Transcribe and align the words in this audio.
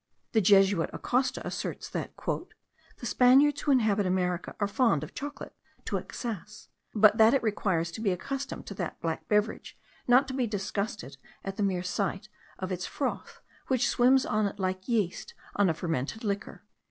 The 0.31 0.41
Jesuit 0.41 0.89
Acosta 0.93 1.45
asserts, 1.45 1.87
that 1.89 2.13
"the 2.25 3.05
Spaniards 3.05 3.61
who 3.61 3.71
inhabit 3.71 4.07
America 4.07 4.55
are 4.59 4.67
fond 4.67 5.03
of 5.03 5.13
chocolate 5.13 5.55
to 5.85 5.97
excess; 5.97 6.69
but 6.95 7.17
that 7.19 7.35
it 7.35 7.43
requires 7.43 7.91
to 7.91 8.01
be 8.01 8.09
accustomed 8.11 8.65
to 8.65 8.73
that 8.73 8.99
black 8.99 9.27
beverage 9.27 9.77
not 10.07 10.27
to 10.29 10.33
be 10.33 10.47
disgusted 10.47 11.17
at 11.45 11.57
the 11.57 11.61
mere 11.61 11.83
sight 11.83 12.29
of 12.57 12.71
its 12.71 12.87
froth, 12.87 13.41
which 13.67 13.87
swims 13.87 14.25
on 14.25 14.47
it 14.47 14.57
like 14.59 14.87
yeast 14.87 15.35
on 15.55 15.69
a 15.69 15.73
fermented 15.75 16.23
liquor." 16.23 16.63